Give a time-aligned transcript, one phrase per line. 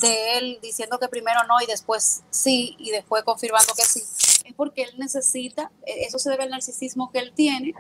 [0.02, 4.02] de él diciendo que primero no y después sí y después confirmando que sí,
[4.46, 7.74] es porque él necesita, eh, eso se debe al narcisismo que él tiene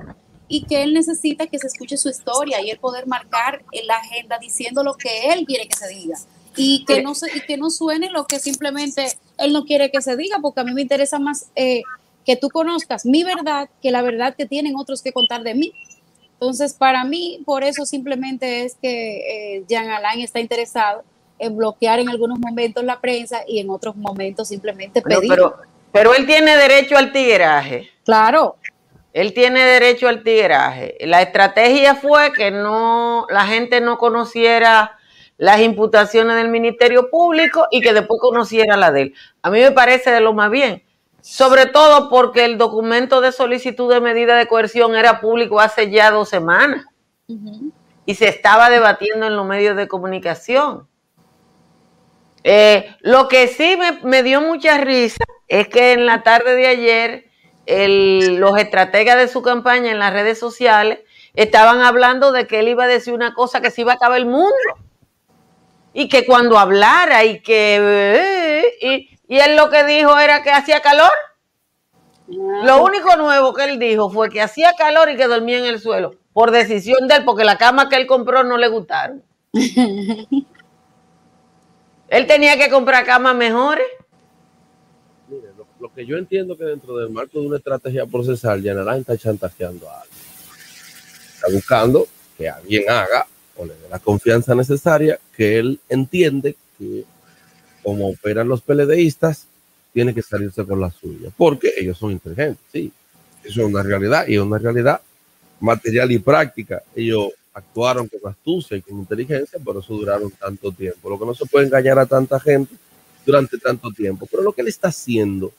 [0.49, 3.95] y que él necesita que se escuche su historia y él poder marcar en la
[3.95, 6.17] agenda diciendo lo que él quiere que se diga
[6.55, 10.01] y que no se, y que no suene lo que simplemente él no quiere que
[10.01, 11.81] se diga porque a mí me interesa más eh,
[12.25, 15.73] que tú conozcas mi verdad que la verdad que tienen otros que contar de mí.
[16.33, 21.03] Entonces, para mí, por eso simplemente es que eh, Jean Alain está interesado
[21.39, 25.29] en bloquear en algunos momentos la prensa y en otros momentos simplemente Pero, pedir.
[25.29, 25.55] pero,
[25.91, 27.89] pero él tiene derecho al tigueraje.
[28.03, 28.57] claro,
[29.13, 30.97] Él tiene derecho al tigueraje.
[31.01, 34.97] La estrategia fue que no, la gente no conociera
[35.37, 39.13] las imputaciones del Ministerio Público y que después conociera la de él.
[39.41, 40.83] A mí me parece de lo más bien.
[41.21, 46.11] Sobre todo porque el documento de solicitud de medida de coerción era público hace ya
[46.11, 46.85] dos semanas
[48.05, 50.87] y se estaba debatiendo en los medios de comunicación.
[52.43, 56.67] Eh, lo que sí me, me dio mucha risa es que en la tarde de
[56.67, 57.25] ayer
[57.65, 60.99] el- los estrategas de su campaña en las redes sociales
[61.33, 64.19] estaban hablando de que él iba a decir una cosa que se iba a acabar
[64.19, 64.51] el mundo
[65.95, 70.51] y que cuando hablara y que eh, y, y él lo que dijo era que
[70.51, 71.09] hacía calor.
[72.27, 75.79] Lo único nuevo que él dijo fue que hacía calor y que dormía en el
[75.79, 79.23] suelo por decisión de él porque la cama que él compró no le gustaron.
[82.09, 83.87] él tenía que comprar camas mejores.
[85.29, 88.99] Mire, lo, lo que yo entiendo que dentro del marco de una estrategia procesal, Yanarán
[88.99, 90.19] está chantajeando a alguien.
[91.35, 92.05] Está buscando
[92.37, 93.25] que alguien haga
[93.57, 97.05] o le dé la confianza necesaria que él entiende que
[97.83, 99.45] como operan los PLDistas,
[99.93, 102.91] tiene que salirse con la suya, porque ellos son inteligentes, sí.
[103.43, 104.99] Eso es una realidad y es una realidad
[105.59, 106.81] material y práctica.
[106.95, 111.09] Ellos actuaron con astucia y con inteligencia, por eso duraron tanto tiempo.
[111.09, 112.75] Lo que no se puede engañar a tanta gente
[113.23, 114.27] durante tanto tiempo.
[114.29, 115.53] Pero lo que él está haciendo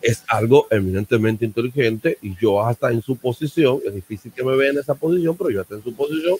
[0.00, 4.70] es algo eminentemente inteligente y yo hasta en su posición, es difícil que me vea
[4.70, 6.36] en esa posición, pero yo hasta en su posición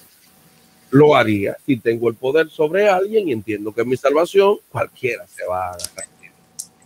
[0.93, 5.45] lo haría si tengo el poder sobre alguien y entiendo que mi salvación, cualquiera se
[5.47, 6.07] va a agarrar.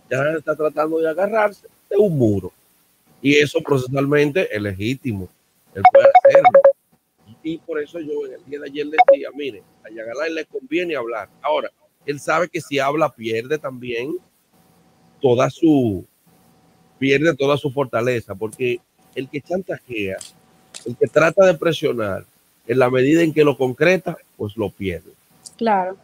[0.09, 2.53] Ya está tratando de agarrarse de un muro.
[3.21, 5.27] Y eso procesalmente es legítimo.
[5.75, 6.61] Él puede hacerlo.
[7.43, 10.95] Y por eso yo en el día de ayer decía, mire, a Yagalay le conviene
[10.95, 11.27] hablar.
[11.41, 11.69] Ahora,
[12.05, 14.15] él sabe que si habla pierde también
[15.19, 16.05] toda su
[16.97, 18.79] pierde toda su fortaleza, porque
[19.15, 20.15] el que chantajea,
[20.85, 22.25] el que trata de presionar,
[22.67, 25.11] en la medida en que lo concreta, pues lo pierde.
[25.57, 25.97] claro.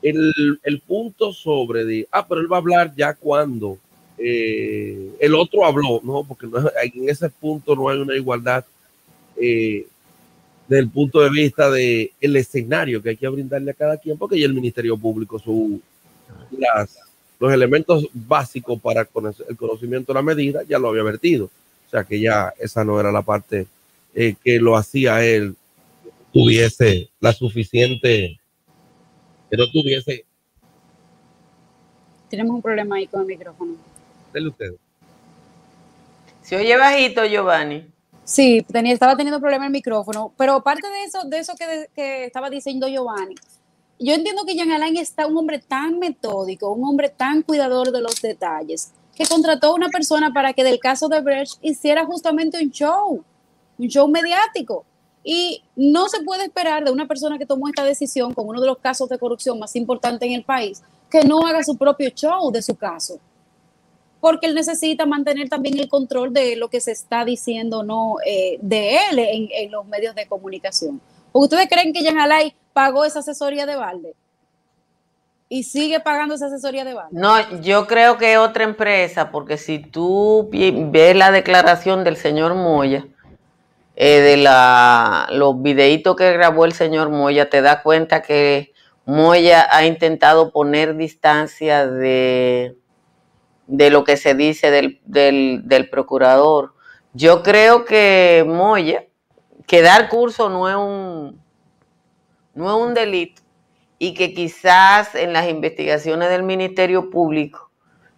[0.00, 0.32] El,
[0.64, 3.78] el punto sobre de, ah, pero él va a hablar ya cuando
[4.18, 8.64] eh, el otro habló, no, porque no, en ese punto no hay una igualdad
[9.36, 9.86] eh,
[10.66, 14.18] desde el punto de vista de el escenario que hay que brindarle a cada quien,
[14.18, 15.80] porque ya el Ministerio Público su,
[16.50, 16.98] las,
[17.38, 21.44] los elementos básicos para conocer- el conocimiento de la medida ya lo había vertido.
[21.86, 23.66] O sea que ya esa no era la parte
[24.14, 25.54] eh, que lo hacía él
[26.32, 28.38] tuviese la suficiente,
[29.50, 30.24] que no tuviese,
[32.28, 33.74] Tenemos un problema ahí con el micrófono.
[34.32, 34.76] denle ustedes.
[36.42, 37.86] Se oye bajito, Giovanni.
[38.24, 41.90] Sí, tenía, estaba teniendo problema el micrófono, pero aparte de eso, de eso que, de-
[41.94, 43.34] que estaba diciendo Giovanni,
[43.98, 48.00] yo entiendo que Jean Alain está un hombre tan metódico, un hombre tan cuidador de
[48.00, 52.62] los detalles, que contrató a una persona para que del caso de Brecht hiciera justamente
[52.62, 53.22] un show,
[53.78, 54.84] un show mediático.
[55.24, 58.66] Y no se puede esperar de una persona que tomó esta decisión con uno de
[58.66, 62.50] los casos de corrupción más importantes en el país, que no haga su propio show
[62.50, 63.18] de su caso.
[64.20, 68.56] porque él necesita mantener también el control de lo que se está diciendo no eh,
[68.60, 71.00] de él en, los medios de comunicación.
[71.32, 74.14] ¿Ustedes creen que Jan Alay pagó esa asesoría de balde?
[75.52, 77.10] y sigue pagando esa asesoría de balde.
[77.12, 83.06] No, yo creo que otra empresa, porque si tú ves la declaración del señor Moya,
[84.04, 88.72] eh, de la, los videitos que grabó el señor Moya, te das cuenta que
[89.04, 92.76] Moya ha intentado poner distancia de,
[93.68, 96.74] de lo que se dice del, del, procurador.
[97.12, 99.04] Yo creo que Moya,
[99.68, 101.40] que dar curso no es un,
[102.54, 103.40] no es un delito
[104.00, 107.70] y que quizás en las investigaciones del Ministerio Público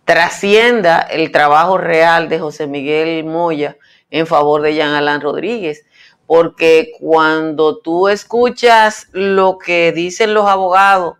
[0.06, 3.76] trascienda el trabajo real de José Miguel Moya
[4.14, 5.84] en favor de Jean Alain Rodríguez.
[6.24, 11.16] Porque cuando tú escuchas lo que dicen los abogados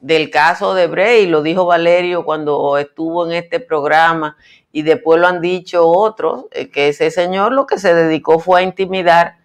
[0.00, 4.36] del caso de Bray, lo dijo Valerio cuando estuvo en este programa
[4.72, 8.60] y después lo han dicho otros, eh, que ese señor lo que se dedicó fue
[8.60, 9.38] a intimidar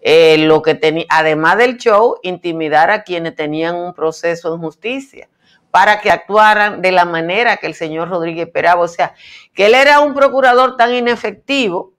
[0.00, 5.28] eh, lo que tenía, además del show, intimidar a quienes tenían un proceso en justicia
[5.72, 8.82] para que actuaran de la manera que el señor Rodríguez esperaba.
[8.82, 9.14] O sea,
[9.52, 11.92] que él era un procurador tan inefectivo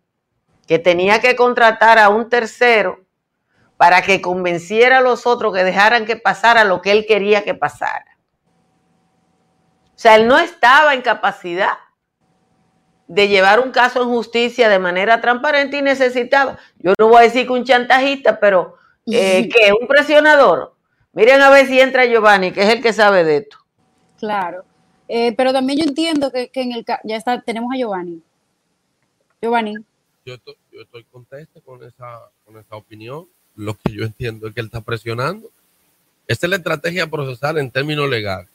[0.68, 3.02] que tenía que contratar a un tercero
[3.78, 7.56] para que convenciera a los otros que dejaran que pasara lo que él quería que
[7.56, 8.18] pasara.
[9.96, 11.78] O sea, él no estaba en capacidad
[13.08, 17.22] de llevar un caso en justicia de manera transparente y necesitaba, yo no voy a
[17.22, 18.78] decir que un chantajista, pero
[19.12, 20.76] eh, que un presionador.
[21.14, 23.58] Miren a ver si entra Giovanni, que es el que sabe de esto.
[24.18, 24.64] Claro,
[25.08, 28.22] eh, pero también yo entiendo que, en el ya está, tenemos a Giovanni.
[29.42, 29.76] Giovanni
[30.26, 33.28] yo estoy, yo estoy contento con esa, con esa opinión.
[33.56, 35.50] Lo que yo entiendo es que él está presionando.
[36.28, 38.50] Esta es la estrategia procesal en términos legales.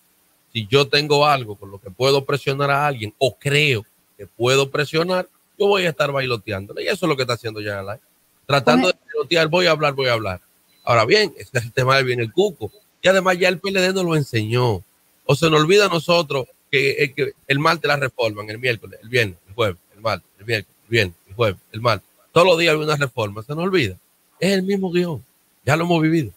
[0.52, 3.84] Si yo tengo algo con lo que puedo presionar a alguien o creo
[4.16, 5.28] que puedo presionar,
[5.58, 6.84] yo voy a estar bailoteándole.
[6.84, 8.00] Y eso es lo que está haciendo Jan Alain.
[8.46, 10.40] Tratando de bailotear, voy a hablar, voy a hablar.
[10.84, 12.70] Ahora bien, este es el tema de bien el cuco.
[13.02, 14.82] Y además ya el PLD nos lo enseñó.
[15.24, 19.08] O se nos olvida a nosotros que, que el martes la reforman, el miércoles, el
[19.08, 22.02] viernes, el jueves, el martes, el miércoles, el viernes jueves, el mal.
[22.32, 23.96] Todos los días hay una reforma, se nos olvida.
[24.40, 25.24] Es el mismo guion,
[25.64, 26.32] ya lo hemos vivido.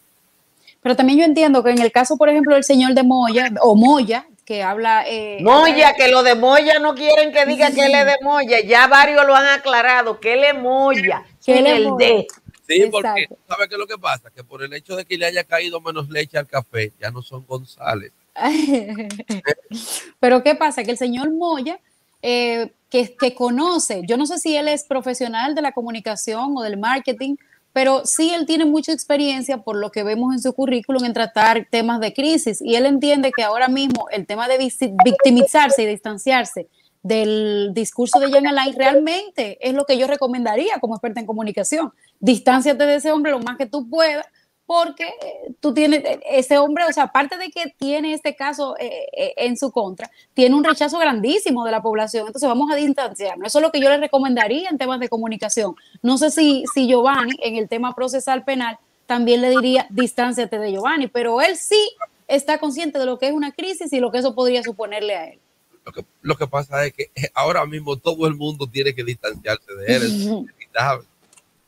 [0.81, 3.75] Pero también yo entiendo que en el caso, por ejemplo, del señor de Moya, o
[3.75, 5.03] Moya, que habla...
[5.07, 8.61] Eh, Moya, que lo de Moya no quieren que diga que él es de Moya,
[8.61, 12.27] ya varios lo han aclarado, que él es Moya, que él es el de...
[12.67, 14.29] Sí, porque ¿sabe qué es lo que pasa?
[14.29, 17.23] Que por el hecho de que le haya caído menos leche al café, ya no
[17.23, 18.11] son González.
[20.19, 20.83] Pero ¿qué pasa?
[20.83, 21.79] Que el señor Moya
[22.21, 26.77] eh, que, conoce, yo no sé si él es profesional de la comunicación o del
[26.77, 27.35] marketing,
[27.71, 31.67] pero sí él tiene mucha experiencia por lo que vemos en su currículum en tratar
[31.69, 36.67] temas de crisis y él entiende que ahora mismo el tema de victimizarse y distanciarse
[37.03, 41.93] del discurso de Jan Alain realmente es lo que yo recomendaría como experta en comunicación.
[42.19, 44.25] Distánciate de ese hombre lo más que tú puedas
[44.69, 48.75] porque eh, tú tienes, eh, ese hombre, o sea, aparte de que tiene este caso
[48.77, 53.47] eh, en su contra, tiene un rechazo grandísimo de la población, entonces vamos a distanciarnos.
[53.47, 55.73] Eso es lo que yo le recomendaría en temas de comunicación.
[56.03, 58.77] No sé si, si Giovanni, en el tema procesal penal,
[59.07, 61.89] también le diría, distánciate de Giovanni, pero él sí
[62.27, 65.29] está consciente de lo que es una crisis y lo que eso podría suponerle a
[65.29, 65.39] él.
[65.83, 69.73] Lo que, lo que pasa es que ahora mismo todo el mundo tiene que distanciarse
[69.73, 71.07] de él, es inevitable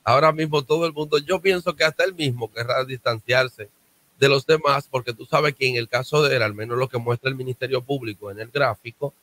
[0.03, 3.70] ahora mismo todo el mundo, yo pienso que hasta él mismo querrá distanciarse
[4.20, 6.88] de los demás, porque tú sabes que en el caso de él, al menos lo
[6.88, 9.13] que muestra el Ministerio Público en el gráfico,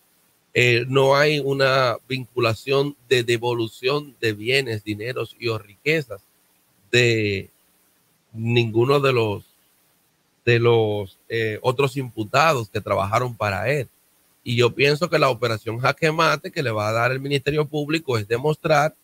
[0.55, 6.21] eh, no hay una vinculación de devolución de bienes, dineros y o riquezas
[6.91, 7.51] de
[8.33, 9.45] ninguno de los
[10.45, 13.87] de los eh, otros imputados que trabajaron para él.
[14.43, 17.67] Y yo pienso que la operación jaque mate que le va a dar el Ministerio
[17.67, 18.95] Público es demostrar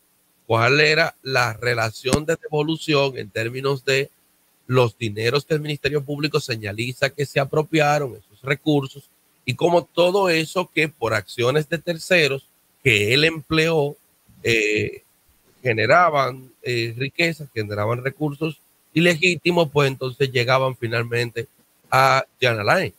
[0.46, 4.10] cuál era la relación de devolución en términos de
[4.66, 9.04] los dineros que el Ministerio Público señaliza que se apropiaron, esos recursos,
[9.44, 12.46] y cómo todo eso que por acciones de terceros
[12.82, 13.96] que él empleó
[14.42, 15.02] eh,
[15.62, 18.58] generaban eh, riquezas, generaban recursos
[18.92, 21.48] ilegítimos, pues entonces llegaban finalmente
[21.90, 22.94] a Jan Alain.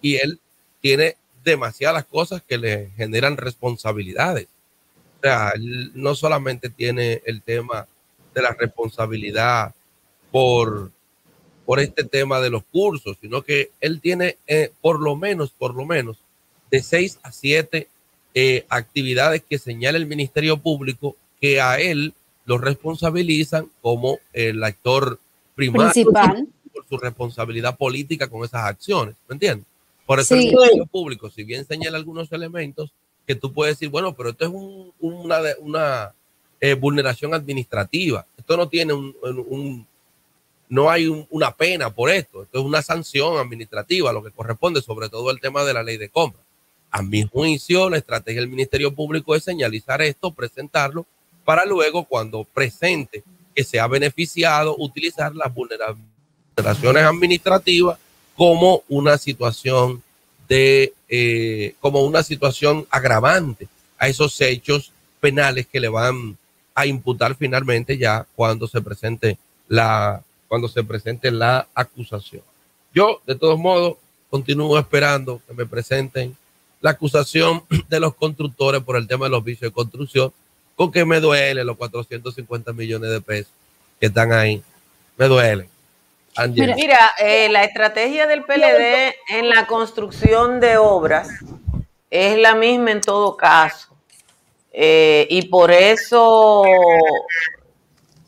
[0.00, 0.40] Y él
[0.80, 4.48] tiene demasiadas cosas que le generan responsabilidades
[5.24, 5.52] sea,
[5.94, 7.86] no solamente tiene el tema
[8.34, 9.74] de la responsabilidad
[10.30, 10.90] por,
[11.64, 15.74] por este tema de los cursos, sino que él tiene eh, por lo menos, por
[15.74, 16.18] lo menos,
[16.70, 17.88] de seis a siete
[18.34, 22.12] eh, actividades que señala el Ministerio Público que a él
[22.46, 25.18] lo responsabilizan como el actor
[25.54, 26.48] primario Principal.
[26.72, 29.66] por su responsabilidad política con esas acciones, ¿me entiendes?
[30.04, 32.92] Por eso el Ministerio Público, si bien señala algunos elementos,
[33.26, 34.50] que tú puedes decir, bueno, pero esto es
[35.00, 36.14] una, una
[36.60, 38.26] eh, vulneración administrativa.
[38.36, 39.86] Esto no tiene un,
[40.68, 42.42] no hay una pena por esto.
[42.42, 45.96] Esto es una sanción administrativa, lo que corresponde, sobre todo el tema de la ley
[45.96, 46.40] de compra.
[46.90, 51.06] A mi juicio, la estrategia del Ministerio Público es señalizar esto, presentarlo,
[51.44, 57.98] para luego, cuando presente que se ha beneficiado, utilizar las vulneraciones administrativas
[58.36, 60.02] como una situación
[60.48, 66.36] de, eh, como una situación agravante a esos hechos penales que le van
[66.74, 72.42] a imputar finalmente ya cuando se presente la, cuando se presente la acusación.
[72.94, 73.96] Yo, de todos modos,
[74.30, 76.36] continúo esperando que me presenten
[76.80, 80.32] la acusación de los constructores por el tema de los vicios de construcción,
[80.76, 83.52] con que me duele los 450 millones de pesos
[84.00, 84.62] que están ahí.
[85.16, 85.68] Me duele.
[86.48, 91.28] Mira, eh, la estrategia del PLD en la construcción de obras
[92.10, 93.96] es la misma en todo caso.
[94.72, 96.64] Eh, y por eso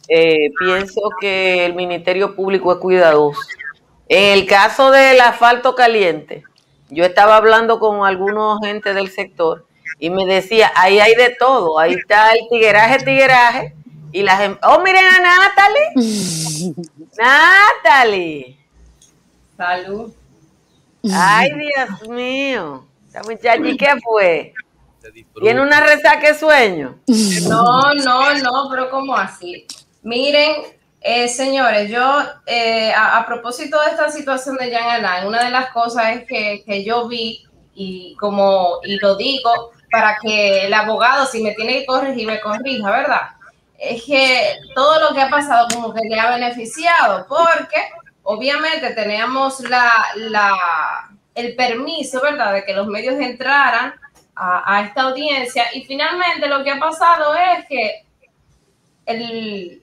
[0.08, 3.40] eh, pienso que el Ministerio Público es cuidadoso.
[4.08, 6.44] En el caso del asfalto caliente,
[6.90, 9.66] yo estaba hablando con algunos gente del sector
[9.98, 13.74] y me decía, ahí hay de todo, ahí está el tigueraje, tigueraje,
[14.12, 16.74] y la gente, oh, miren a Natalie,
[17.16, 18.58] Natalie.
[19.56, 20.12] Salud.
[21.12, 24.52] Ay, Dios mío, esta muchacha, qué fue?
[25.40, 26.98] ¿Tiene una resaca de sueño?
[27.48, 29.66] No, no, no, pero ¿cómo así?
[30.02, 30.62] Miren,
[31.00, 35.70] eh, señores, yo, eh, a, propósito de esta situación de Jan Alain, una de las
[35.70, 37.44] cosas es que, yo vi,
[37.74, 42.40] y como, y lo digo, para que el abogado, si me tiene que corregir, me
[42.40, 43.35] corrija, ¿verdad?
[43.78, 47.76] Es que todo lo que ha pasado como que le ha beneficiado, porque
[48.22, 53.94] obviamente teníamos la, la, el permiso, ¿verdad?, de que los medios entraran
[54.34, 58.06] a, a esta audiencia, y finalmente lo que ha pasado es que
[59.06, 59.82] el,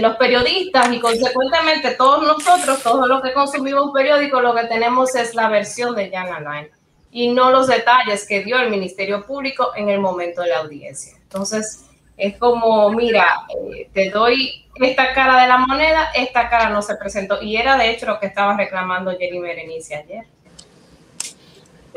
[0.00, 5.34] los periodistas y consecuentemente todos nosotros, todos los que consumimos periódicos, lo que tenemos es
[5.34, 6.68] la versión de Jan Alain
[7.10, 11.16] y no los detalles que dio el Ministerio Público en el momento de la audiencia.
[11.22, 11.84] Entonces,
[12.20, 16.96] es como, mira, eh, te doy esta cara de la moneda, esta cara no se
[16.96, 17.42] presentó.
[17.42, 20.24] Y era de hecho lo que estaba reclamando Jerry Merenice ayer.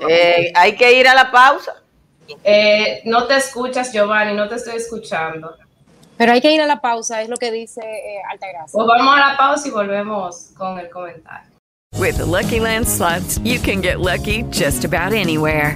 [0.09, 1.75] Eh, hay que ir a la pausa.
[2.43, 5.55] Eh, no te escuchas, Giovanni, no te estoy escuchando.
[6.17, 8.71] Pero hay que ir a la pausa, es lo que dice eh, Altagracia.
[8.71, 11.51] Pues vamos a la pausa y volvemos con el comentario.
[11.99, 15.75] With the Lucky Land slots, you can get lucky just about anywhere.